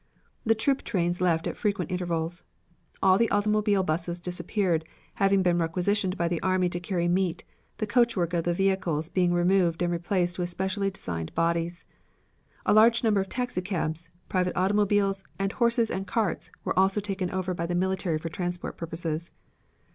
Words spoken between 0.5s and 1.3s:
troop trains